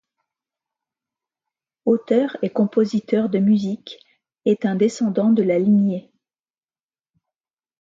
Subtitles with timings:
[1.85, 3.99] Auteur et Compositeur de musique
[4.45, 6.09] est un descendant de la lignée.